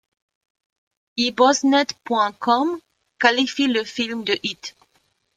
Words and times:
Ibosnet.com 1.25 2.79
qualifie 3.19 3.67
le 3.67 3.83
film 3.83 4.23
de 4.23 4.39
Hit. 4.41 4.73